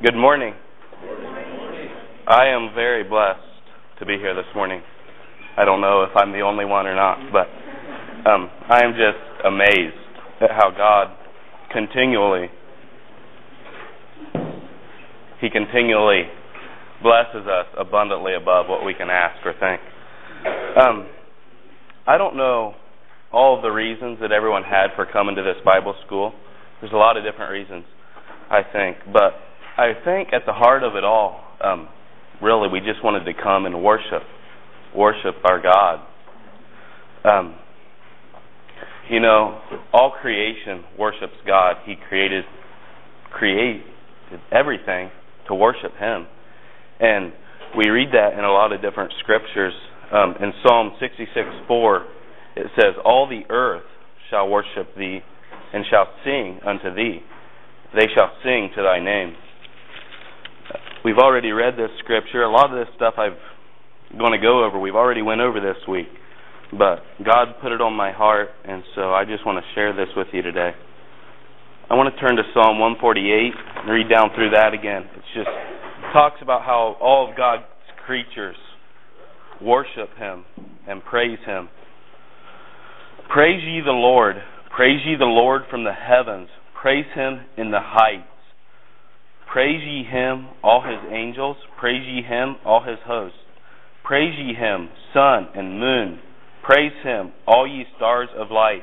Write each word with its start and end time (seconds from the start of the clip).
Good 0.00 0.14
morning. 0.14 0.54
I 2.28 2.46
am 2.46 2.72
very 2.72 3.02
blessed 3.02 3.40
to 3.98 4.06
be 4.06 4.12
here 4.12 4.32
this 4.32 4.46
morning. 4.54 4.80
I 5.56 5.64
don't 5.64 5.80
know 5.80 6.04
if 6.04 6.10
I'm 6.14 6.30
the 6.30 6.42
only 6.42 6.64
one 6.64 6.86
or 6.86 6.94
not, 6.94 7.18
but 7.32 7.48
um, 8.30 8.48
I 8.70 8.84
am 8.84 8.92
just 8.92 9.44
amazed 9.44 9.98
at 10.40 10.50
how 10.52 10.70
God 10.70 11.16
continually, 11.72 12.46
He 15.40 15.50
continually 15.50 16.30
blesses 17.02 17.48
us 17.48 17.66
abundantly 17.76 18.34
above 18.40 18.68
what 18.68 18.84
we 18.84 18.94
can 18.94 19.10
ask 19.10 19.44
or 19.44 19.52
think. 19.58 19.80
Um, 20.80 21.08
I 22.06 22.16
don't 22.16 22.36
know 22.36 22.74
all 23.32 23.56
of 23.56 23.62
the 23.62 23.70
reasons 23.70 24.18
that 24.20 24.30
everyone 24.30 24.62
had 24.62 24.90
for 24.94 25.06
coming 25.06 25.34
to 25.34 25.42
this 25.42 25.56
Bible 25.64 25.96
school. 26.06 26.34
There's 26.80 26.92
a 26.92 26.96
lot 26.96 27.16
of 27.16 27.24
different 27.24 27.50
reasons, 27.50 27.84
I 28.48 28.60
think, 28.62 28.98
but 29.12 29.32
I 29.78 29.92
think 30.04 30.30
at 30.32 30.42
the 30.44 30.52
heart 30.52 30.82
of 30.82 30.96
it 30.96 31.04
all, 31.04 31.40
um, 31.62 31.88
really, 32.42 32.68
we 32.68 32.80
just 32.80 33.04
wanted 33.04 33.24
to 33.26 33.32
come 33.32 33.64
and 33.64 33.80
worship, 33.80 34.24
worship 34.92 35.36
our 35.44 35.62
God. 35.62 36.00
Um, 37.24 37.54
you 39.08 39.20
know, 39.20 39.60
all 39.92 40.16
creation 40.20 40.82
worships 40.98 41.34
God. 41.46 41.76
He 41.86 41.94
created, 42.08 42.44
created 43.30 43.84
everything 44.50 45.10
to 45.46 45.54
worship 45.54 45.92
Him, 45.96 46.26
and 46.98 47.32
we 47.76 47.88
read 47.88 48.08
that 48.14 48.32
in 48.32 48.44
a 48.44 48.50
lot 48.50 48.72
of 48.72 48.82
different 48.82 49.12
scriptures. 49.20 49.74
Um, 50.10 50.34
in 50.42 50.52
Psalm 50.66 50.96
66:4, 50.98 52.04
it 52.56 52.66
says, 52.74 52.96
"All 53.04 53.28
the 53.28 53.46
earth 53.48 53.86
shall 54.28 54.48
worship 54.48 54.96
Thee, 54.96 55.22
and 55.72 55.86
shall 55.86 56.08
sing 56.24 56.60
unto 56.66 56.92
Thee. 56.92 57.22
They 57.94 58.08
shall 58.08 58.32
sing 58.42 58.70
to 58.74 58.82
Thy 58.82 58.98
name." 58.98 59.36
We've 61.04 61.18
already 61.18 61.52
read 61.52 61.74
this 61.74 61.90
scripture. 62.00 62.42
A 62.42 62.50
lot 62.50 62.72
of 62.72 62.78
this 62.78 62.92
stuff 62.96 63.14
I'm 63.18 63.36
going 64.18 64.32
to 64.32 64.38
go 64.38 64.64
over, 64.64 64.78
we've 64.78 64.96
already 64.96 65.22
went 65.22 65.40
over 65.40 65.60
this 65.60 65.76
week. 65.88 66.08
But 66.70 67.00
God 67.24 67.54
put 67.62 67.72
it 67.72 67.80
on 67.80 67.94
my 67.94 68.12
heart, 68.12 68.48
and 68.64 68.82
so 68.94 69.14
I 69.14 69.24
just 69.24 69.46
want 69.46 69.62
to 69.62 69.74
share 69.74 69.94
this 69.94 70.08
with 70.16 70.28
you 70.32 70.42
today. 70.42 70.72
I 71.88 71.94
want 71.94 72.14
to 72.14 72.20
turn 72.20 72.36
to 72.36 72.42
Psalm 72.52 72.78
148 72.78 73.52
and 73.80 73.90
read 73.90 74.10
down 74.10 74.30
through 74.34 74.50
that 74.50 74.74
again. 74.74 75.04
It 75.16 75.22
just 75.34 75.48
talks 76.12 76.36
about 76.42 76.62
how 76.62 76.96
all 77.00 77.30
of 77.30 77.36
God's 77.36 77.64
creatures 78.04 78.56
worship 79.62 80.10
Him 80.18 80.44
and 80.86 81.02
praise 81.02 81.38
Him. 81.46 81.68
Praise 83.32 83.62
ye 83.64 83.80
the 83.84 83.92
Lord. 83.92 84.36
Praise 84.74 85.00
ye 85.06 85.16
the 85.18 85.24
Lord 85.24 85.62
from 85.70 85.84
the 85.84 85.92
heavens. 85.92 86.48
Praise 86.80 87.06
Him 87.14 87.40
in 87.56 87.70
the 87.70 87.80
heights. 87.80 88.28
Praise 89.50 89.80
ye 89.82 90.04
him, 90.04 90.48
all 90.62 90.82
his 90.82 91.10
angels. 91.10 91.56
Praise 91.78 92.06
ye 92.06 92.22
him, 92.22 92.56
all 92.66 92.82
his 92.82 92.98
hosts. 93.06 93.38
Praise 94.04 94.34
ye 94.38 94.52
him, 94.54 94.90
sun 95.14 95.48
and 95.54 95.80
moon. 95.80 96.20
Praise 96.62 96.92
him, 97.02 97.32
all 97.46 97.66
ye 97.66 97.84
stars 97.96 98.28
of 98.36 98.50
light. 98.50 98.82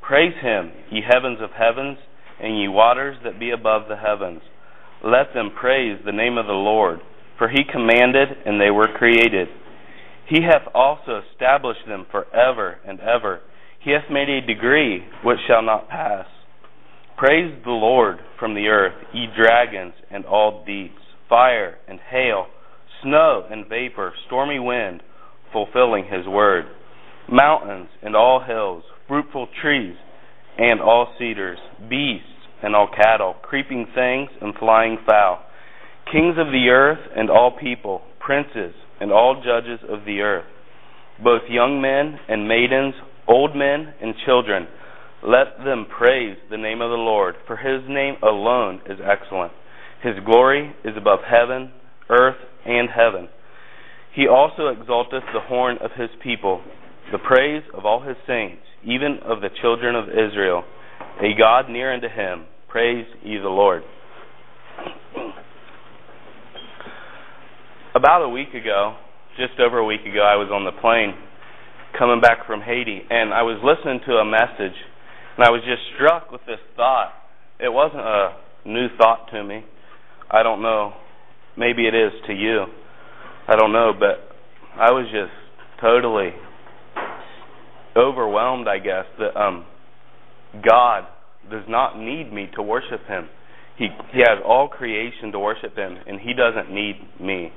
Praise 0.00 0.34
him, 0.40 0.72
ye 0.90 1.02
heavens 1.06 1.38
of 1.42 1.50
heavens, 1.50 1.98
and 2.42 2.58
ye 2.58 2.66
waters 2.66 3.18
that 3.24 3.38
be 3.38 3.50
above 3.50 3.82
the 3.88 3.96
heavens. 3.96 4.40
Let 5.04 5.34
them 5.34 5.50
praise 5.54 5.98
the 6.04 6.12
name 6.12 6.38
of 6.38 6.46
the 6.46 6.52
Lord, 6.52 7.00
for 7.36 7.48
he 7.48 7.62
commanded, 7.70 8.28
and 8.46 8.58
they 8.58 8.70
were 8.70 8.88
created. 8.96 9.48
He 10.26 10.42
hath 10.42 10.66
also 10.74 11.20
established 11.30 11.86
them 11.86 12.06
for 12.10 12.24
ever 12.34 12.78
and 12.86 13.00
ever. 13.00 13.40
He 13.82 13.90
hath 13.90 14.10
made 14.10 14.30
a 14.30 14.40
decree 14.40 15.04
which 15.22 15.38
shall 15.46 15.62
not 15.62 15.88
pass. 15.88 16.26
Praise 17.18 17.52
the 17.64 17.70
Lord 17.70 18.18
from 18.40 18.54
the 18.54 18.66
earth, 18.68 18.94
ye 19.12 19.26
dragons 19.36 19.92
and 20.10 20.24
all 20.24 20.64
deeps, 20.66 21.02
fire 21.28 21.76
and 21.86 22.00
hail, 22.10 22.46
snow 23.02 23.46
and 23.50 23.68
vapor, 23.68 24.12
stormy 24.26 24.58
wind, 24.58 25.02
fulfilling 25.52 26.04
his 26.04 26.26
word, 26.26 26.64
mountains 27.30 27.88
and 28.02 28.16
all 28.16 28.42
hills, 28.44 28.82
fruitful 29.06 29.46
trees 29.62 29.94
and 30.58 30.80
all 30.80 31.14
cedars, 31.18 31.58
beasts 31.88 32.26
and 32.62 32.74
all 32.74 32.88
cattle, 32.88 33.34
creeping 33.42 33.86
things 33.94 34.30
and 34.40 34.54
flying 34.58 34.98
fowl, 35.06 35.38
kings 36.10 36.36
of 36.38 36.48
the 36.48 36.68
earth 36.70 36.98
and 37.16 37.30
all 37.30 37.56
people, 37.60 38.02
princes 38.18 38.74
and 39.00 39.12
all 39.12 39.36
judges 39.36 39.80
of 39.88 40.04
the 40.04 40.20
earth, 40.20 40.44
both 41.22 41.42
young 41.48 41.80
men 41.80 42.18
and 42.28 42.48
maidens, 42.48 42.94
old 43.28 43.54
men 43.54 43.94
and 44.02 44.14
children, 44.26 44.66
let 45.22 45.64
them 45.64 45.86
praise 45.86 46.36
the 46.50 46.56
name 46.56 46.80
of 46.80 46.90
the 46.90 46.96
Lord, 46.96 47.34
for 47.46 47.56
his 47.56 47.82
name 47.88 48.14
alone 48.22 48.80
is 48.88 48.98
excellent. 49.04 49.52
His 50.02 50.14
glory 50.24 50.74
is 50.84 50.96
above 50.96 51.20
heaven, 51.28 51.72
earth, 52.08 52.38
and 52.64 52.88
heaven. 52.88 53.28
He 54.14 54.26
also 54.26 54.68
exalteth 54.68 55.24
the 55.32 55.40
horn 55.40 55.76
of 55.82 55.92
his 55.96 56.08
people, 56.22 56.62
the 57.12 57.18
praise 57.18 57.62
of 57.74 57.84
all 57.84 58.02
his 58.02 58.16
saints, 58.26 58.62
even 58.82 59.18
of 59.24 59.40
the 59.40 59.50
children 59.60 59.94
of 59.94 60.08
Israel. 60.08 60.64
A 61.20 61.38
God 61.38 61.68
near 61.68 61.92
unto 61.92 62.08
him, 62.08 62.46
praise 62.68 63.06
ye 63.22 63.36
the 63.38 63.48
Lord. 63.48 63.82
About 67.94 68.22
a 68.22 68.28
week 68.28 68.54
ago, 68.54 68.96
just 69.36 69.60
over 69.60 69.78
a 69.78 69.84
week 69.84 70.02
ago, 70.02 70.22
I 70.22 70.36
was 70.36 70.48
on 70.50 70.64
the 70.64 70.80
plane 70.80 71.14
coming 71.98 72.20
back 72.20 72.46
from 72.46 72.62
Haiti, 72.62 73.02
and 73.10 73.34
I 73.34 73.42
was 73.42 73.60
listening 73.62 74.00
to 74.06 74.14
a 74.14 74.24
message 74.24 74.76
and 75.40 75.48
I 75.48 75.52
was 75.52 75.62
just 75.62 75.80
struck 75.96 76.30
with 76.30 76.42
this 76.46 76.58
thought. 76.76 77.14
It 77.58 77.72
wasn't 77.72 78.02
a 78.02 78.36
new 78.66 78.88
thought 78.98 79.30
to 79.32 79.42
me. 79.42 79.64
I 80.30 80.42
don't 80.42 80.60
know. 80.60 80.92
Maybe 81.56 81.86
it 81.86 81.94
is 81.94 82.12
to 82.26 82.34
you. 82.34 82.66
I 83.48 83.56
don't 83.56 83.72
know, 83.72 83.92
but 83.98 84.36
I 84.78 84.90
was 84.90 85.06
just 85.06 85.32
totally 85.80 86.32
overwhelmed, 87.96 88.68
I 88.68 88.80
guess, 88.80 89.06
that 89.18 89.34
um 89.34 89.64
God 90.62 91.06
does 91.50 91.64
not 91.66 91.98
need 91.98 92.30
me 92.30 92.50
to 92.56 92.62
worship 92.62 93.06
him. 93.08 93.30
He 93.78 93.86
he 94.12 94.18
has 94.18 94.40
all 94.44 94.68
creation 94.68 95.32
to 95.32 95.38
worship 95.38 95.74
him 95.74 95.96
and 96.06 96.20
he 96.20 96.34
doesn't 96.34 96.70
need 96.70 96.96
me. 97.18 97.50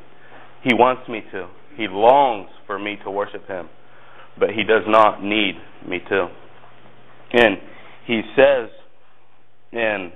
He 0.64 0.74
wants 0.74 1.10
me 1.10 1.22
to. 1.34 1.50
He 1.76 1.88
longs 1.90 2.48
for 2.66 2.80
me 2.80 2.96
to 3.04 3.12
worship 3.12 3.46
him, 3.46 3.68
but 4.40 4.52
he 4.52 4.64
does 4.64 4.84
not 4.88 5.22
need 5.22 5.56
me 5.86 6.00
to. 6.08 6.30
And 7.34 7.58
he 8.06 8.22
says 8.36 8.70
in 9.72 10.12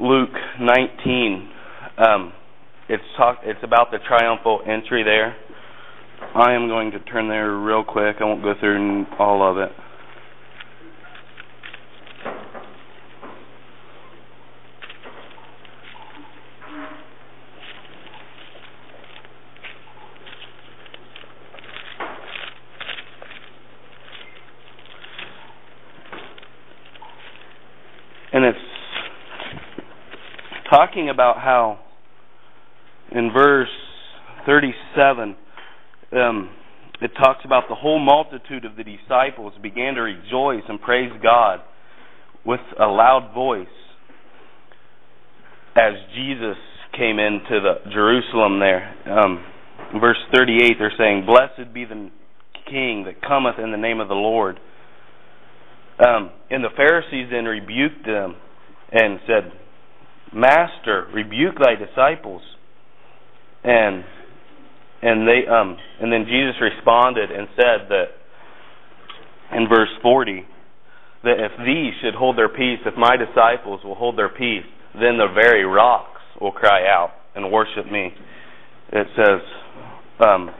Luke 0.00 0.30
19, 0.60 1.50
um, 1.98 2.32
it's 2.88 3.02
talk, 3.16 3.38
it's 3.44 3.60
about 3.62 3.90
the 3.90 3.98
triumphal 4.06 4.60
entry 4.66 5.02
there. 5.02 5.36
I 6.34 6.52
am 6.52 6.68
going 6.68 6.90
to 6.92 7.00
turn 7.00 7.28
there 7.28 7.56
real 7.56 7.84
quick. 7.84 8.16
I 8.20 8.24
won't 8.24 8.42
go 8.42 8.54
through 8.58 9.06
all 9.18 9.48
of 9.48 9.58
it. 9.58 9.70
And 28.34 28.44
it's 28.44 28.58
talking 30.68 31.08
about 31.08 31.36
how 31.36 31.78
in 33.12 33.30
verse 33.32 33.68
37 34.44 35.36
um, 36.12 36.50
it 37.00 37.12
talks 37.16 37.44
about 37.44 37.64
the 37.68 37.76
whole 37.76 38.00
multitude 38.00 38.64
of 38.64 38.74
the 38.74 38.82
disciples 38.82 39.52
began 39.62 39.94
to 39.94 40.00
rejoice 40.00 40.64
and 40.68 40.80
praise 40.80 41.12
God 41.22 41.60
with 42.44 42.60
a 42.80 42.86
loud 42.86 43.32
voice 43.32 43.68
as 45.76 45.92
Jesus 46.16 46.56
came 46.98 47.20
into 47.20 47.60
the 47.60 47.88
Jerusalem 47.92 48.58
there. 48.58 48.96
Um, 49.16 49.44
verse 50.00 50.18
38 50.34 50.76
they're 50.80 50.92
saying, 50.98 51.24
"Blessed 51.24 51.72
be 51.72 51.84
the 51.84 52.10
King 52.68 53.04
that 53.04 53.22
cometh 53.22 53.60
in 53.60 53.70
the 53.70 53.78
name 53.78 54.00
of 54.00 54.08
the 54.08 54.14
Lord." 54.14 54.58
Um, 56.04 56.30
and 56.50 56.62
the 56.62 56.74
Pharisees 56.76 57.28
then 57.30 57.44
rebuked 57.44 58.04
them 58.04 58.36
and 58.92 59.20
said, 59.26 59.52
Master, 60.34 61.06
rebuke 61.14 61.54
thy 61.58 61.74
disciples. 61.76 62.42
And 63.62 64.04
and 65.00 65.28
they 65.28 65.46
um 65.48 65.76
and 66.00 66.12
then 66.12 66.24
Jesus 66.24 66.60
responded 66.60 67.30
and 67.30 67.48
said 67.56 67.88
that 67.88 68.04
in 69.56 69.68
verse 69.68 69.88
40 70.02 70.44
that 71.22 71.36
if 71.38 71.52
these 71.64 71.94
should 72.02 72.14
hold 72.14 72.36
their 72.36 72.48
peace, 72.48 72.80
if 72.84 72.94
my 72.98 73.16
disciples 73.16 73.80
will 73.84 73.94
hold 73.94 74.18
their 74.18 74.28
peace, 74.28 74.66
then 74.94 75.16
the 75.16 75.28
very 75.34 75.64
rocks 75.64 76.20
will 76.40 76.52
cry 76.52 76.86
out 76.86 77.12
and 77.34 77.50
worship 77.50 77.90
me. 77.90 78.12
It 78.92 79.06
says 79.16 79.40
um, 80.20 80.50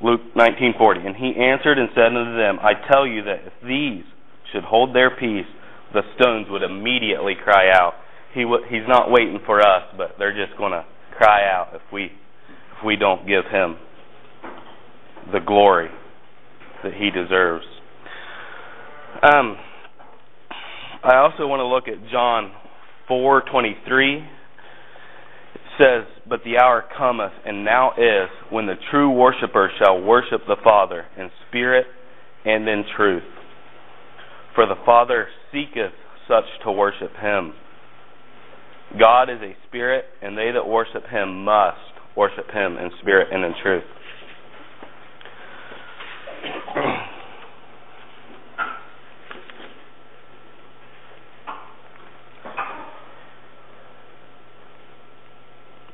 Luke 0.00 0.22
19:40, 0.34 1.06
and 1.06 1.16
he 1.16 1.34
answered 1.36 1.78
and 1.78 1.90
said 1.94 2.06
unto 2.06 2.36
them, 2.36 2.58
I 2.60 2.72
tell 2.90 3.06
you 3.06 3.24
that 3.24 3.44
if 3.46 3.52
these 3.62 4.04
should 4.52 4.64
hold 4.64 4.94
their 4.94 5.10
peace, 5.10 5.46
the 5.92 6.02
stones 6.14 6.46
would 6.50 6.62
immediately 6.62 7.34
cry 7.34 7.70
out 7.70 7.94
he 8.34 8.42
w- 8.42 8.64
he's 8.68 8.86
not 8.86 9.10
waiting 9.10 9.38
for 9.44 9.60
us, 9.60 9.82
but 9.96 10.14
they're 10.18 10.34
just 10.34 10.56
going 10.56 10.72
to 10.72 10.84
cry 11.16 11.42
out 11.50 11.70
if 11.74 11.82
we 11.92 12.04
if 12.04 12.84
we 12.84 12.96
don't 12.96 13.26
give 13.26 13.44
him 13.50 13.76
the 15.32 15.40
glory 15.40 15.88
that 16.82 16.94
he 16.94 17.10
deserves. 17.10 17.64
Um, 19.22 19.56
I 21.02 21.16
also 21.16 21.46
want 21.46 21.60
to 21.60 21.66
look 21.66 21.88
at 21.88 22.10
John 22.10 22.52
4:23. 23.08 24.24
It 25.54 25.60
says, 25.78 26.04
"But 26.28 26.44
the 26.44 26.58
hour 26.58 26.84
cometh, 26.96 27.32
and 27.44 27.64
now 27.64 27.92
is, 27.98 28.30
when 28.50 28.66
the 28.66 28.76
true 28.90 29.10
worshipper 29.10 29.70
shall 29.78 30.00
worship 30.00 30.46
the 30.46 30.56
Father 30.62 31.06
in 31.16 31.30
spirit 31.48 31.86
and 32.44 32.68
in 32.68 32.84
truth. 32.96 33.24
For 34.54 34.66
the 34.66 34.76
Father 34.84 35.28
seeketh 35.52 35.92
such 36.26 36.44
to 36.64 36.72
worship 36.72 37.16
him." 37.16 37.54
God 38.98 39.30
is 39.30 39.40
a 39.40 39.54
spirit, 39.66 40.06
and 40.20 40.36
they 40.36 40.50
that 40.50 40.66
worship 40.66 41.06
him 41.06 41.44
must 41.44 41.78
worship 42.16 42.50
him 42.50 42.76
in 42.76 42.90
spirit 43.00 43.28
and 43.32 43.44
in 43.44 43.54
truth. 43.62 43.84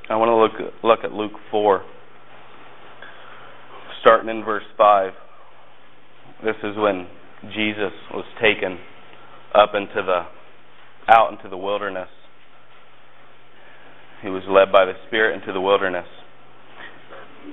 I 0.09 0.15
want 0.15 0.29
to 0.29 0.35
look 0.37 0.73
look 0.83 1.05
at 1.05 1.13
Luke 1.13 1.39
4, 1.51 1.83
starting 4.01 4.31
in 4.31 4.45
verse 4.45 4.65
5. 4.79 5.13
This 6.43 6.57
is 6.63 6.77
when 6.77 7.07
Jesus 7.55 7.93
was 8.13 8.25
taken 8.41 8.79
up 9.55 9.71
into 9.75 10.03
the 10.03 10.27
out 11.09 11.33
into 11.33 11.49
the 11.49 11.57
wilderness 11.57 12.09
he 14.23 14.29
was 14.29 14.43
led 14.49 14.73
by 14.73 14.85
the 14.85 14.95
Spirit 15.07 15.41
into 15.41 15.53
the 15.53 15.61
wilderness. 15.61 16.07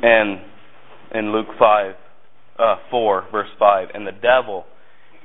And 0.02 0.40
in 1.14 1.32
Luke 1.32 1.48
5, 1.60 1.96
uh, 2.58 2.76
4, 2.90 3.28
verse 3.32 3.50
5, 3.60 3.90
and 3.94 4.08
the 4.08 4.12
devil, 4.12 4.66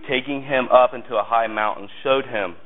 taking 0.09 0.43
him 0.43 0.69
up 0.73 0.93
into 0.95 1.17
a 1.17 1.25
high 1.25 1.47
mountain, 1.47 1.89
showed 2.03 2.27
him 2.27 2.57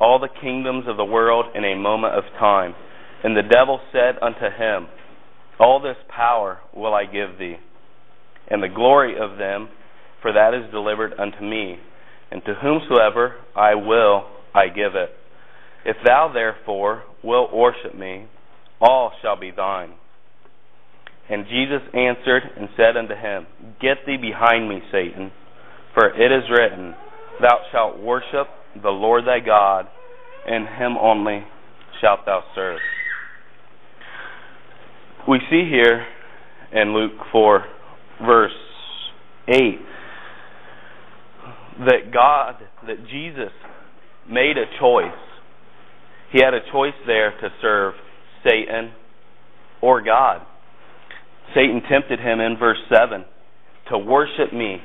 all 0.00 0.18
the 0.18 0.40
kingdoms 0.40 0.84
of 0.88 0.96
the 0.96 1.04
world 1.04 1.46
in 1.54 1.64
a 1.64 1.76
moment 1.76 2.14
of 2.14 2.24
time. 2.38 2.74
And 3.22 3.36
the 3.36 3.42
devil 3.42 3.80
said 3.92 4.16
unto 4.20 4.50
him, 4.56 4.88
All 5.60 5.80
this 5.80 5.96
power 6.08 6.58
will 6.74 6.94
I 6.94 7.04
give 7.04 7.38
thee, 7.38 7.56
and 8.48 8.62
the 8.62 8.68
glory 8.68 9.14
of 9.18 9.38
them, 9.38 9.68
for 10.26 10.32
that 10.32 10.54
is 10.54 10.68
delivered 10.72 11.12
unto 11.20 11.40
me, 11.40 11.76
and 12.32 12.44
to 12.44 12.54
whomsoever 12.60 13.36
I 13.54 13.76
will 13.76 14.24
I 14.52 14.66
give 14.66 14.96
it. 14.96 15.10
If 15.84 15.98
thou 16.04 16.32
therefore 16.34 17.04
wilt 17.22 17.54
worship 17.54 17.94
me, 17.96 18.26
all 18.80 19.12
shall 19.22 19.38
be 19.38 19.52
thine. 19.56 19.92
And 21.30 21.44
Jesus 21.44 21.82
answered 21.94 22.42
and 22.56 22.68
said 22.76 22.96
unto 22.96 23.14
him, 23.14 23.46
Get 23.80 23.98
thee 24.04 24.16
behind 24.20 24.68
me, 24.68 24.80
Satan, 24.90 25.30
for 25.94 26.08
it 26.08 26.32
is 26.32 26.50
written, 26.50 26.96
Thou 27.40 27.58
shalt 27.70 28.00
worship 28.00 28.48
the 28.82 28.90
Lord 28.90 29.26
thy 29.28 29.38
God, 29.38 29.86
and 30.44 30.66
him 30.66 30.96
only 31.00 31.44
shalt 32.00 32.26
thou 32.26 32.42
serve. 32.52 32.80
We 35.28 35.38
see 35.48 35.68
here 35.70 36.04
in 36.72 36.94
Luke 36.94 37.12
4, 37.30 37.64
verse 38.26 38.50
8, 39.48 39.78
that 41.80 42.12
God, 42.12 42.56
that 42.86 43.06
Jesus 43.08 43.52
made 44.28 44.56
a 44.56 44.66
choice 44.80 45.12
he 46.32 46.42
had 46.42 46.54
a 46.54 46.60
choice 46.72 46.94
there 47.06 47.30
to 47.30 47.48
serve 47.62 47.94
Satan 48.44 48.92
or 49.80 50.02
God. 50.02 50.42
Satan 51.54 51.82
tempted 51.88 52.18
him 52.18 52.40
in 52.40 52.56
verse 52.58 52.78
7 52.92 53.24
to 53.90 53.98
worship 53.98 54.52
me. 54.52 54.78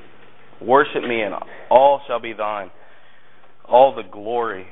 Worship 0.62 1.02
me, 1.02 1.22
and 1.22 1.34
all 1.72 2.02
shall 2.08 2.20
be 2.20 2.34
thine. 2.34 2.70
All 3.68 3.96
the 3.96 4.04
glory 4.10 4.68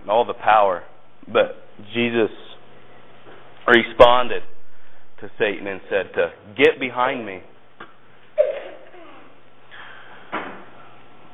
and 0.00 0.10
all 0.10 0.24
the 0.24 0.34
power. 0.34 0.82
But 1.26 1.56
Jesus 1.92 2.30
responded 3.66 4.42
to 5.20 5.30
Satan 5.38 5.66
and 5.66 5.80
said 5.90 6.14
to 6.14 6.32
get 6.56 6.80
behind 6.80 7.26
me. 7.26 7.40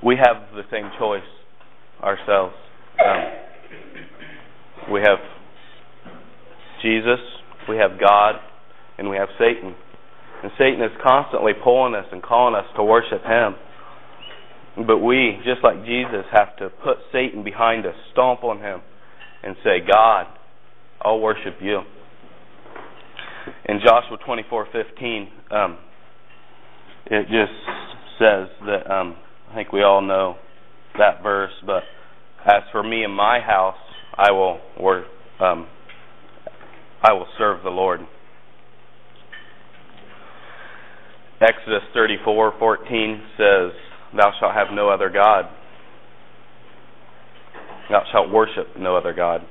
We 0.05 0.17
have 0.17 0.55
the 0.55 0.63
same 0.71 0.91
choice 0.99 1.23
ourselves. 2.03 2.55
Um, 3.05 4.93
we 4.93 5.01
have 5.01 5.19
Jesus, 6.83 7.21
we 7.69 7.77
have 7.77 7.93
God, 8.01 8.35
and 8.99 9.09
we 9.09 9.17
have 9.17 9.29
Satan. 9.39 9.75
And 10.43 10.51
Satan 10.59 10.83
is 10.83 10.91
constantly 11.03 11.53
pulling 11.63 11.95
us 11.95 12.07
and 12.11 12.21
calling 12.21 12.57
us 12.57 12.65
to 12.77 12.83
worship 12.83 13.23
him. 13.23 13.55
But 14.87 14.99
we, 14.99 15.39
just 15.45 15.63
like 15.63 15.85
Jesus, 15.85 16.25
have 16.33 16.57
to 16.57 16.69
put 16.69 16.97
Satan 17.13 17.45
behind 17.45 17.87
us, 17.87 17.95
stomp 18.13 18.43
on 18.43 18.59
him, 18.59 18.81
and 19.45 19.55
say, 19.63 19.79
God, 19.89 20.27
I'll 21.01 21.21
worship 21.21 21.57
you. 21.61 21.81
In 23.67 23.81
Joshua 23.85 24.19
24:15, 24.27 25.29
um, 25.51 25.79
it 27.07 27.23
just 27.23 27.53
says 28.19 28.49
that 28.67 28.91
um, 28.91 29.17
I 29.53 29.55
think 29.55 29.71
we 29.71 29.83
all 29.83 30.01
know 30.01 30.37
that 30.97 31.23
verse. 31.23 31.53
But 31.67 31.83
as 32.47 32.63
for 32.73 32.83
me 32.83 33.05
and 33.05 33.15
my 33.15 33.39
house, 33.39 33.77
I 34.17 34.33
will 34.33 34.61
work, 34.81 35.05
um, 35.41 35.69
I 37.03 37.13
will 37.13 37.27
serve 37.37 37.63
the 37.63 37.69
Lord. 37.71 38.01
Exodus 41.43 41.83
34:14 41.93 43.21
says, 43.37 43.73
"Thou 44.15 44.33
shalt 44.39 44.55
have 44.55 44.71
no 44.71 44.89
other 44.89 45.11
god. 45.11 45.49
Thou 47.91 48.05
shalt 48.11 48.31
worship 48.31 48.75
no 48.77 48.97
other 48.97 49.13
god." 49.13 49.45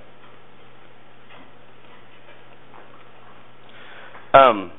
Um, 4.33 4.71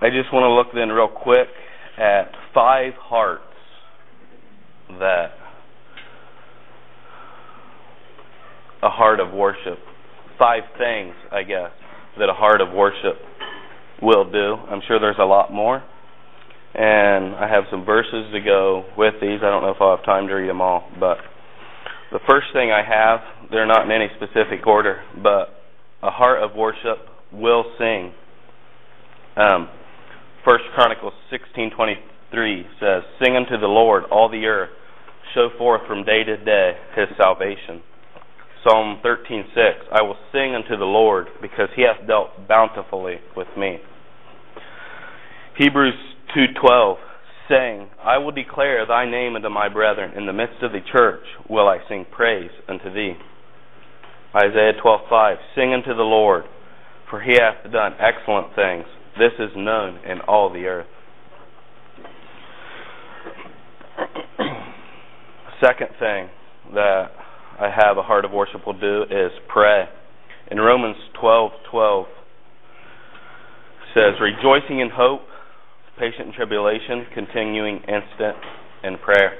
I 0.00 0.10
just 0.10 0.32
want 0.32 0.44
to 0.44 0.50
look 0.50 0.72
then 0.72 0.92
real 0.92 1.08
quick 1.08 1.48
at 1.96 2.43
five 2.54 2.92
hearts 2.94 3.42
that 4.98 5.32
a 8.82 8.90
heart 8.90 9.18
of 9.18 9.32
worship. 9.32 9.78
Five 10.38 10.62
things, 10.78 11.14
I 11.32 11.42
guess, 11.42 11.70
that 12.18 12.28
a 12.28 12.34
heart 12.34 12.60
of 12.60 12.72
worship 12.72 13.16
will 14.02 14.30
do. 14.30 14.56
I'm 14.70 14.80
sure 14.86 15.00
there's 15.00 15.16
a 15.18 15.24
lot 15.24 15.52
more. 15.52 15.82
And 16.74 17.34
I 17.36 17.48
have 17.48 17.64
some 17.70 17.84
verses 17.84 18.26
to 18.32 18.40
go 18.40 18.84
with 18.98 19.14
these. 19.20 19.40
I 19.42 19.50
don't 19.50 19.62
know 19.62 19.70
if 19.70 19.76
I'll 19.80 19.96
have 19.96 20.04
time 20.04 20.26
to 20.26 20.34
read 20.34 20.48
them 20.48 20.60
all, 20.60 20.90
but 20.98 21.18
the 22.12 22.18
first 22.28 22.48
thing 22.52 22.70
I 22.72 22.82
have, 22.82 23.20
they're 23.50 23.66
not 23.66 23.86
in 23.86 23.92
any 23.92 24.08
specific 24.16 24.66
order, 24.66 25.00
but 25.22 25.50
a 26.02 26.10
heart 26.10 26.42
of 26.42 26.56
worship 26.56 26.98
will 27.32 27.64
sing. 27.78 28.12
Um, 29.36 29.68
First 30.44 30.64
Chronicles 30.74 31.14
16:23 31.30 31.96
says, 32.80 33.02
"Sing 33.22 33.36
unto 33.36 33.56
the 33.56 33.68
Lord 33.68 34.04
all 34.10 34.28
the 34.28 34.46
earth; 34.46 34.70
show 35.34 35.50
forth 35.50 35.86
from 35.86 36.04
day 36.04 36.24
to 36.24 36.36
day 36.36 36.76
His 36.94 37.08
salvation." 37.16 37.82
Psalm 38.62 38.98
13:6 39.02 39.86
I 39.92 40.02
will 40.02 40.16
sing 40.32 40.54
unto 40.54 40.76
the 40.76 40.86
Lord 40.86 41.28
because 41.40 41.68
he 41.76 41.82
hath 41.82 42.06
dealt 42.06 42.48
bountifully 42.48 43.20
with 43.36 43.48
me. 43.56 43.80
Hebrews 45.56 45.94
2:12 46.34 46.98
saying, 47.48 47.90
I 48.02 48.18
will 48.18 48.32
declare 48.32 48.86
thy 48.86 49.04
name 49.04 49.36
unto 49.36 49.50
my 49.50 49.68
brethren 49.68 50.12
in 50.16 50.26
the 50.26 50.32
midst 50.32 50.62
of 50.62 50.72
the 50.72 50.80
church 50.80 51.24
will 51.48 51.68
I 51.68 51.78
sing 51.88 52.06
praise 52.10 52.50
unto 52.68 52.90
thee. 52.90 53.16
Isaiah 54.34 54.72
12:5 54.72 55.38
Sing 55.54 55.72
unto 55.74 55.94
the 55.94 56.02
Lord 56.02 56.44
for 57.14 57.20
he 57.20 57.34
hath 57.34 57.70
done 57.70 57.94
excellent 58.00 58.54
things. 58.56 58.86
This 59.18 59.32
is 59.38 59.54
known 59.54 60.00
in 60.04 60.20
all 60.22 60.50
the 60.50 60.66
earth. 60.66 60.86
Second 65.64 65.88
thing 65.98 66.28
that 66.74 67.06
I 67.58 67.70
have 67.70 67.96
a 67.96 68.02
heart 68.02 68.26
of 68.26 68.32
worship 68.32 68.66
will 68.66 68.78
do 68.78 69.04
is 69.04 69.30
pray. 69.48 69.84
In 70.50 70.60
Romans 70.60 70.96
12:12 71.14 72.06
says 73.94 74.20
rejoicing 74.20 74.80
in 74.80 74.90
hope, 74.90 75.22
patient 75.98 76.28
in 76.28 76.32
tribulation, 76.34 77.06
continuing 77.14 77.78
instant 77.78 78.36
in 78.82 78.98
prayer. 78.98 79.38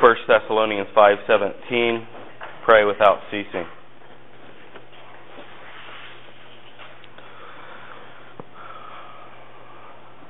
1 0.00 0.16
Thessalonians 0.28 0.88
5:17 0.94 2.06
pray 2.66 2.84
without 2.84 3.20
ceasing. 3.30 3.66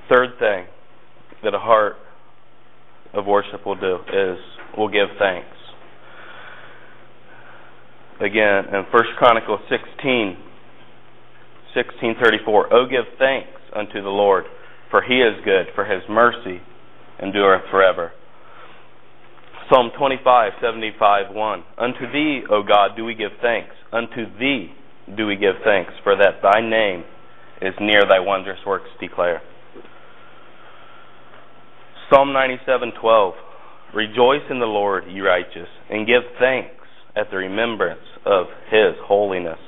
Third 0.09 0.39
thing 0.39 0.67
that 1.43 1.55
a 1.55 1.59
heart 1.59 1.97
of 3.13 3.27
worship 3.27 3.67
will 3.67 3.75
do 3.75 3.99
is 4.13 4.39
will 4.77 4.89
give 4.89 5.09
thanks. 5.19 5.53
again 8.23 8.71
in 8.73 8.87
First 8.93 9.11
Chronicles 9.19 9.61
16, 9.69 10.37
16:34. 11.75 12.69
Oh, 12.71 12.87
give 12.87 13.05
thanks 13.19 13.61
unto 13.75 14.01
the 14.01 14.09
Lord, 14.09 14.45
for 14.91 15.03
He 15.03 15.21
is 15.21 15.43
good, 15.45 15.67
for 15.75 15.85
His 15.85 16.03
mercy 16.09 16.61
endureth 17.21 17.69
forever. 17.71 18.13
Psalm 19.69 19.91
25, 19.97 20.53
75, 20.61 21.35
1. 21.35 21.65
Unto 21.79 22.13
Thee, 22.13 22.43
O 22.51 22.63
God, 22.63 22.97
do 22.97 23.05
we 23.05 23.15
give 23.15 23.33
thanks. 23.41 23.75
Unto 23.93 24.27
Thee 24.39 24.73
do 25.17 25.27
we 25.27 25.37
give 25.37 25.57
thanks, 25.65 25.93
for 26.03 26.17
that 26.17 26.43
Thy 26.43 26.61
name 26.61 27.05
is 27.61 27.75
near 27.81 28.03
Thy 28.09 28.21
wondrous 28.21 28.59
works 28.67 28.91
declare. 29.01 29.43
Psalm 32.11 32.33
97:12 32.33 33.35
Rejoice 33.95 34.43
in 34.51 34.59
the 34.59 34.67
Lord, 34.67 35.05
ye 35.09 35.21
righteous, 35.21 35.69
and 35.91 36.07
give 36.07 36.23
thanks 36.39 36.71
at 37.15 37.31
the 37.31 37.37
remembrance 37.37 38.01
of 38.25 38.47
his 38.71 38.95
holiness. 39.05 39.59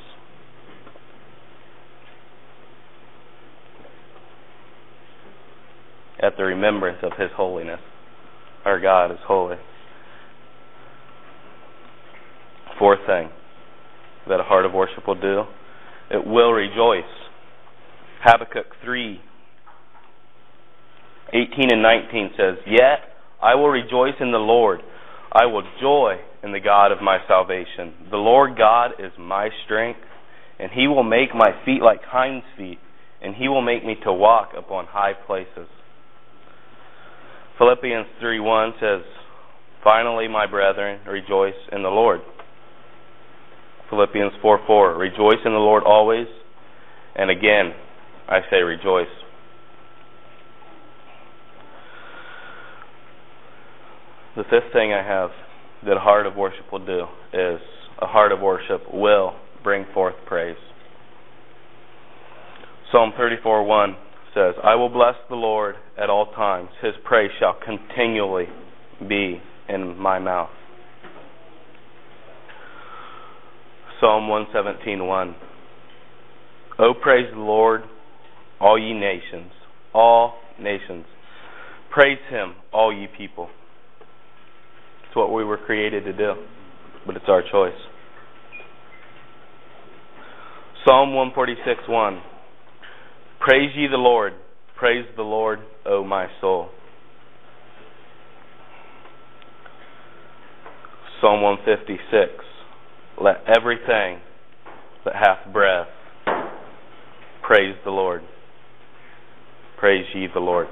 At 6.22 6.36
the 6.38 6.44
remembrance 6.44 6.98
of 7.02 7.12
his 7.18 7.30
holiness. 7.36 7.80
Our 8.64 8.80
God 8.80 9.10
is 9.10 9.18
holy. 9.26 9.56
Fourth 12.78 13.00
thing 13.06 13.28
that 14.26 14.40
a 14.40 14.42
heart 14.42 14.64
of 14.64 14.72
worship 14.72 15.06
will 15.06 15.20
do, 15.20 15.42
it 16.10 16.26
will 16.26 16.52
rejoice. 16.52 17.02
Habakkuk 18.22 18.66
3 18.82 19.20
18 21.28 21.72
and 21.72 21.82
19 21.82 22.30
says, 22.36 22.54
Yet 22.66 23.13
I 23.44 23.56
will 23.56 23.68
rejoice 23.68 24.14
in 24.20 24.32
the 24.32 24.38
Lord. 24.38 24.80
I 25.30 25.44
will 25.44 25.64
joy 25.78 26.16
in 26.42 26.52
the 26.52 26.60
God 26.60 26.92
of 26.92 27.02
my 27.02 27.18
salvation. 27.28 28.08
The 28.10 28.16
Lord 28.16 28.56
God 28.56 28.92
is 28.98 29.12
my 29.18 29.50
strength, 29.66 30.00
and 30.58 30.70
he 30.72 30.86
will 30.86 31.02
make 31.02 31.34
my 31.34 31.50
feet 31.64 31.82
like 31.82 32.00
hinds' 32.04 32.46
feet, 32.56 32.78
and 33.20 33.34
he 33.34 33.48
will 33.48 33.60
make 33.60 33.84
me 33.84 33.96
to 34.04 34.12
walk 34.12 34.52
upon 34.56 34.86
high 34.86 35.12
places. 35.12 35.68
Philippians 37.58 38.06
3:1 38.22 38.80
says, 38.80 39.04
Finally, 39.82 40.26
my 40.28 40.46
brethren, 40.46 41.00
rejoice 41.06 41.60
in 41.70 41.82
the 41.82 41.90
Lord. 41.90 42.20
Philippians 43.90 44.32
4:4, 44.42 44.98
Rejoice 44.98 45.44
in 45.44 45.52
the 45.52 45.58
Lord 45.58 45.84
always. 45.84 46.26
And 47.14 47.30
again, 47.30 47.74
I 48.26 48.40
say 48.50 48.62
rejoice. 48.62 49.12
The 54.36 54.42
fifth 54.44 54.72
thing 54.72 54.92
I 54.92 55.02
have 55.02 55.30
that 55.86 55.96
a 55.96 56.00
heart 56.00 56.26
of 56.26 56.34
worship 56.34 56.72
will 56.72 56.84
do 56.84 57.06
is 57.32 57.60
a 58.02 58.06
heart 58.06 58.32
of 58.32 58.40
worship 58.40 58.82
will 58.92 59.34
bring 59.62 59.86
forth 59.94 60.14
praise. 60.26 60.56
Psalm 62.90 63.12
34:1 63.12 63.96
says, 64.34 64.56
"I 64.62 64.74
will 64.74 64.88
bless 64.88 65.14
the 65.28 65.36
Lord 65.36 65.76
at 65.96 66.10
all 66.10 66.26
times; 66.26 66.70
his 66.80 66.96
praise 67.04 67.30
shall 67.38 67.54
continually 67.54 68.48
be 69.06 69.40
in 69.68 69.96
my 69.96 70.18
mouth." 70.18 70.50
Psalm 74.00 74.28
117:1 74.28 75.34
O 76.78 76.92
praise 76.92 77.30
the 77.32 77.38
Lord, 77.38 77.84
all 78.60 78.76
ye 78.76 78.92
nations, 78.92 79.52
all 79.92 80.40
nations. 80.58 81.06
Praise 81.90 82.18
him, 82.28 82.56
all 82.72 82.92
ye 82.92 83.06
people. 83.06 83.48
It's 85.14 85.16
what 85.16 85.32
we 85.32 85.44
were 85.44 85.58
created 85.58 86.06
to 86.06 86.12
do, 86.12 86.32
but 87.06 87.14
it's 87.14 87.26
our 87.28 87.40
choice. 87.40 87.78
Psalm 90.84 91.14
146 91.14 91.88
1. 91.88 92.22
Praise 93.38 93.70
ye 93.76 93.86
the 93.86 93.96
Lord. 93.96 94.32
Praise 94.76 95.04
the 95.14 95.22
Lord, 95.22 95.60
O 95.86 96.02
my 96.02 96.26
soul. 96.40 96.68
Psalm 101.20 101.42
156. 101.42 102.32
Let 103.22 103.36
everything 103.56 104.18
that 105.04 105.14
hath 105.14 105.52
breath 105.52 105.86
praise 107.40 107.76
the 107.84 107.92
Lord. 107.92 108.22
Praise 109.78 110.06
ye 110.12 110.26
the 110.34 110.40
Lord. 110.40 110.66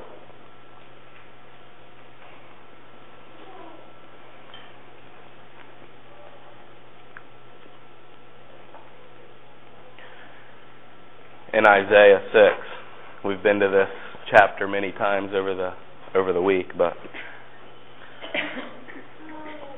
In 11.62 11.66
Isaiah 11.66 12.20
6. 12.32 13.24
We've 13.24 13.42
been 13.42 13.60
to 13.60 13.68
this 13.68 13.88
chapter 14.32 14.66
many 14.66 14.90
times 14.90 15.30
over 15.32 15.54
the 15.54 15.70
over 16.12 16.32
the 16.32 16.42
week, 16.42 16.66
but 16.76 16.94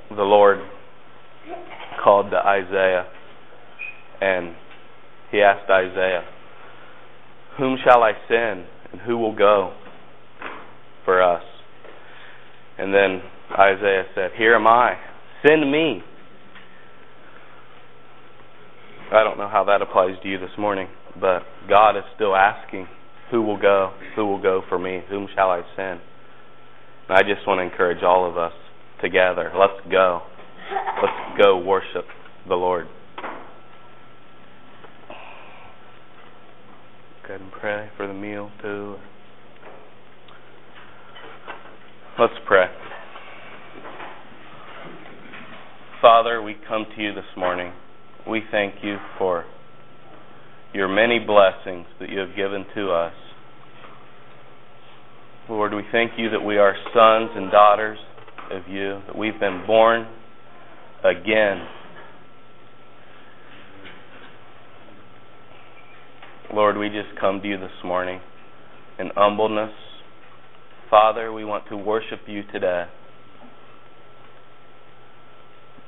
the 0.08 0.22
Lord 0.22 0.60
called 2.02 2.30
to 2.30 2.38
Isaiah 2.38 3.06
and 4.22 4.54
he 5.30 5.42
asked 5.42 5.68
Isaiah, 5.70 6.24
"Whom 7.58 7.76
shall 7.84 8.02
I 8.02 8.12
send 8.28 8.64
and 8.92 9.02
who 9.02 9.18
will 9.18 9.34
go 9.34 9.74
for 11.04 11.22
us?" 11.22 11.44
And 12.78 12.94
then 12.94 13.22
Isaiah 13.58 14.06
said, 14.14 14.30
"Here 14.38 14.54
am 14.54 14.66
I. 14.66 14.96
Send 15.46 15.70
me." 15.70 16.02
I 19.12 19.22
don't 19.22 19.36
know 19.36 19.48
how 19.48 19.64
that 19.64 19.82
applies 19.82 20.18
to 20.22 20.28
you 20.30 20.38
this 20.38 20.56
morning 20.56 20.88
but 21.20 21.42
God 21.68 21.96
is 21.96 22.04
still 22.14 22.34
asking, 22.34 22.86
who 23.30 23.42
will 23.42 23.60
go? 23.60 23.92
Who 24.16 24.26
will 24.26 24.42
go 24.42 24.62
for 24.68 24.78
me? 24.78 25.02
Whom 25.08 25.28
shall 25.34 25.50
I 25.50 25.62
send? 25.76 26.00
And 27.08 27.18
I 27.18 27.22
just 27.22 27.46
want 27.46 27.58
to 27.58 27.62
encourage 27.64 28.02
all 28.02 28.28
of 28.28 28.36
us 28.36 28.52
together. 29.02 29.52
Let's 29.58 29.80
go. 29.90 30.22
Let's 31.02 31.42
go 31.42 31.58
worship 31.58 32.06
the 32.48 32.54
Lord. 32.54 32.86
Go 37.26 37.34
ahead 37.34 37.40
and 37.40 37.52
pray 37.52 37.88
for 37.96 38.06
the 38.06 38.14
meal 38.14 38.50
too. 38.60 38.96
Let's 42.18 42.34
pray. 42.46 42.66
Father, 46.00 46.42
we 46.42 46.54
come 46.68 46.84
to 46.94 47.02
you 47.02 47.14
this 47.14 47.24
morning. 47.36 47.72
We 48.28 48.42
thank 48.50 48.74
you 48.82 48.98
for 49.18 49.46
your 50.74 50.88
many 50.88 51.20
blessings 51.20 51.86
that 52.00 52.08
you 52.10 52.18
have 52.18 52.34
given 52.36 52.66
to 52.74 52.90
us. 52.90 53.12
Lord, 55.48 55.72
we 55.72 55.82
thank 55.92 56.12
you 56.18 56.30
that 56.30 56.40
we 56.40 56.58
are 56.58 56.74
sons 56.92 57.30
and 57.36 57.50
daughters 57.50 57.98
of 58.50 58.62
you, 58.68 59.00
that 59.06 59.16
we've 59.16 59.38
been 59.38 59.62
born 59.66 60.08
again. 61.04 61.64
Lord, 66.52 66.76
we 66.76 66.88
just 66.88 67.18
come 67.20 67.40
to 67.40 67.48
you 67.48 67.58
this 67.58 67.70
morning 67.84 68.20
in 68.98 69.10
humbleness. 69.14 69.72
Father, 70.90 71.32
we 71.32 71.44
want 71.44 71.68
to 71.68 71.76
worship 71.76 72.20
you 72.26 72.42
today. 72.52 72.86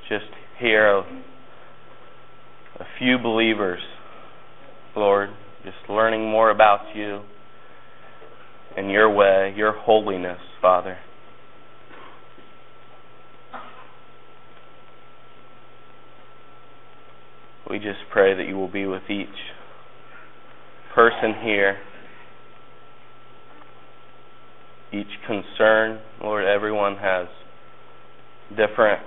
Just 0.09 0.26
hear 0.61 0.99
a, 0.99 1.00
a 1.00 2.85
few 2.99 3.19
believers 3.19 3.81
Lord, 4.97 5.29
just 5.62 5.76
learning 5.91 6.23
more 6.31 6.50
about 6.50 6.95
you 6.95 7.21
and 8.76 8.91
your 8.91 9.12
way, 9.15 9.53
your 9.55 9.73
holiness, 9.73 10.38
Father. 10.62 10.97
We 17.69 17.79
just 17.79 17.99
pray 18.11 18.35
that 18.35 18.47
you 18.49 18.57
will 18.57 18.73
be 18.73 18.87
with 18.87 19.03
each 19.11 19.29
person 20.95 21.35
here, 21.43 21.79
each 24.93 25.07
concern. 25.26 26.00
Lord, 26.23 26.47
everyone 26.47 26.97
has 26.97 27.26
different 28.50 29.03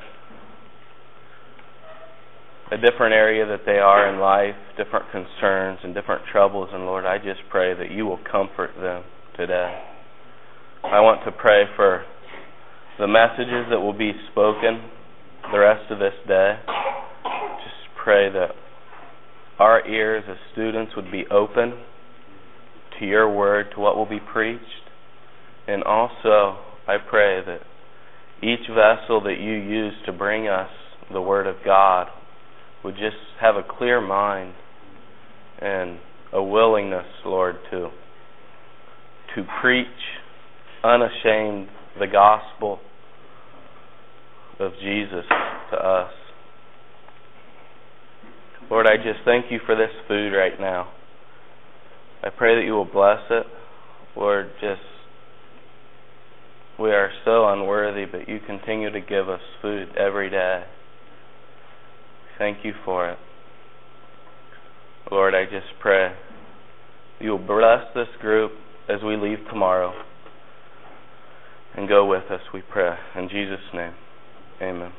a 2.72 2.78
different 2.78 3.14
area 3.14 3.46
that 3.48 3.66
they 3.66 3.80
are 3.80 4.14
in 4.14 4.20
life, 4.20 4.56
different 4.78 5.06
concerns 5.12 5.80
and 5.84 5.96
different 5.96 6.22
troubles. 6.32 6.70
And 6.72 6.86
Lord, 6.86 7.06
I 7.06 7.18
just 7.18 7.42
pray 7.50 7.74
that 7.74 7.92
you 7.92 8.06
will 8.06 8.20
comfort 8.32 8.72
them 8.80 9.04
today. 9.36 9.82
I 10.84 11.02
want 11.02 11.26
to 11.26 11.32
pray 11.32 11.64
for 11.76 12.06
the 13.00 13.08
messages 13.08 13.66
that 13.72 13.80
will 13.80 13.98
be 13.98 14.12
spoken 14.32 14.82
the 15.52 15.60
rest 15.60 15.92
of 15.92 15.98
this 15.98 16.14
day. 16.28 16.60
Just 16.66 18.04
pray 18.04 18.32
that 18.32 18.50
our 19.58 19.86
ears 19.88 20.24
as 20.30 20.38
students 20.54 20.94
would 20.96 21.12
be 21.12 21.26
open 21.32 21.74
to 23.00 23.06
your 23.06 23.34
word, 23.36 23.68
to 23.74 23.80
what 23.80 23.96
will 23.96 24.10
be 24.10 24.20
preached. 24.20 24.64
And 25.68 25.84
also, 25.84 26.60
I 26.88 26.98
pray 26.98 27.42
that 27.46 27.62
each 28.44 28.68
vessel 28.70 29.22
that 29.24 29.38
you 29.40 29.54
use 29.54 29.94
to 30.06 30.14
bring 30.14 30.48
us 30.48 30.70
the 31.12 31.22
word 31.22 31.48
of 31.48 31.56
God 31.66 32.08
would 32.84 32.96
just 32.96 33.18
have 33.42 33.56
a 33.56 33.64
clear 33.64 34.02
mind 34.02 34.54
and 35.62 36.00
a 36.34 36.42
willingness, 36.42 37.06
Lord, 37.26 37.56
to 37.72 37.90
to 39.36 39.44
preach 39.62 39.88
unashamed 40.84 41.68
the 42.00 42.08
gospel 42.08 42.80
of 44.60 44.72
Jesus 44.82 45.26
to 45.72 45.78
us. 45.78 46.12
Lord, 48.72 48.88
I 48.88 48.98
just 48.98 49.20
thank 49.26 49.52
you 49.52 49.60
for 49.66 49.76
this 49.76 49.92
food 50.08 50.32
right 50.32 50.60
now. 50.60 50.92
I 52.24 52.30
pray 52.30 52.56
that 52.56 52.66
you 52.66 52.74
will 52.74 52.86
bless 52.86 53.20
it. 53.30 53.46
Lord, 54.16 54.50
just 54.60 54.82
we 56.80 56.92
are 56.92 57.12
so 57.26 57.48
unworthy, 57.50 58.06
but 58.06 58.30
you 58.30 58.40
continue 58.46 58.92
to 58.92 59.02
give 59.02 59.30
us 59.30 59.42
food 59.62 59.90
every 59.98 60.30
day. 60.30 60.64
Thank 62.40 62.66
you 62.66 62.74
for 62.84 63.12
it. 63.12 63.20
Lord, 65.12 65.36
I 65.36 65.44
just 65.44 65.68
pray 65.80 66.14
you 67.20 67.32
will 67.32 67.38
bless 67.38 67.84
this 67.94 68.08
group 68.22 68.54
as 68.88 69.02
we 69.04 69.18
leave 69.18 69.40
tomorrow 69.50 69.94
and 71.76 71.88
go 71.88 72.06
with 72.06 72.24
us, 72.32 72.42
we 72.54 72.62
pray. 72.62 72.96
In 73.16 73.28
Jesus' 73.30 73.60
name, 73.74 73.94
amen. 74.62 74.92